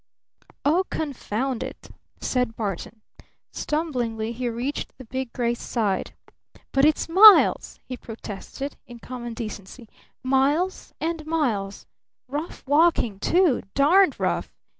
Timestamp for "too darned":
13.19-14.19